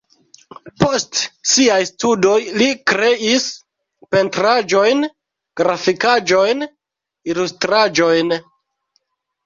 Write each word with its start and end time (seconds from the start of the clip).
Post 0.83 1.19
siaj 1.49 1.77
studoj 1.89 2.39
li 2.61 2.71
kreis 2.93 3.47
pentraĵojn, 4.17 5.07
grafikaĵojn, 5.65 6.69
ilustraĵojn. 7.35 8.39